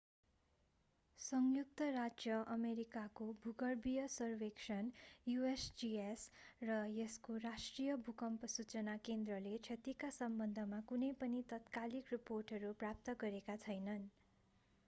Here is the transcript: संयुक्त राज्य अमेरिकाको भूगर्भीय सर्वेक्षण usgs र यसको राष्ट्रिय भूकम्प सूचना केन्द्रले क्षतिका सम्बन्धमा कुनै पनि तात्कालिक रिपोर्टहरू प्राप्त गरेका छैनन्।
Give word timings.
संयुक्त 1.19 1.81
राज्य 1.89 2.37
अमेरिकाको 2.53 3.27
भूगर्भीय 3.43 4.05
सर्वेक्षण 4.13 4.89
usgs 5.33 6.23
र 6.63 6.79
यसको 6.93 7.37
राष्ट्रिय 7.45 7.95
भूकम्प 8.09 8.49
सूचना 8.55 8.97
केन्द्रले 9.05 9.53
क्षतिका 9.63 10.11
सम्बन्धमा 10.17 10.81
कुनै 10.87 11.11
पनि 11.19 11.43
तात्कालिक 11.49 12.13
रिपोर्टहरू 12.13 12.73
प्राप्त 12.81 13.17
गरेका 13.21 13.59
छैनन्। 13.63 14.11